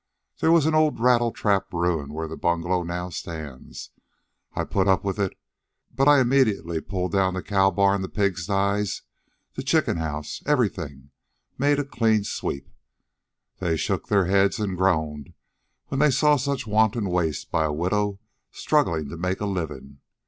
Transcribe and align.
There 0.39 0.51
was 0.51 0.65
an 0.65 0.73
old 0.73 0.99
rattletrap 0.99 1.71
ruin 1.71 2.11
where 2.11 2.27
the 2.27 2.35
bungalow 2.35 2.81
now 2.81 3.09
stands. 3.11 3.91
I 4.55 4.63
put 4.63 4.87
up 4.87 5.03
with 5.03 5.19
it, 5.19 5.37
but 5.93 6.07
I 6.07 6.19
immediately 6.19 6.81
pulled 6.81 7.11
down 7.11 7.35
the 7.35 7.43
cow 7.43 7.69
barn, 7.69 8.01
the 8.01 8.09
pigsties, 8.09 9.03
the 9.53 9.61
chicken 9.61 9.97
houses, 9.97 10.41
everything 10.47 11.11
made 11.59 11.77
a 11.77 11.85
clean 11.85 12.23
sweep. 12.23 12.67
They 13.59 13.77
shook 13.77 14.07
their 14.07 14.25
heads 14.25 14.57
and 14.57 14.75
groaned 14.75 15.35
when 15.89 15.99
they 15.99 16.09
saw 16.09 16.35
such 16.35 16.65
wanton 16.65 17.07
waste 17.09 17.51
by 17.51 17.65
a 17.65 17.71
widow 17.71 18.19
struggling 18.49 19.07
to 19.09 19.17
make 19.17 19.39
a 19.39 19.45
living. 19.45 19.99